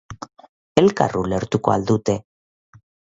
[0.81, 2.17] Elkar ulertuko al dute?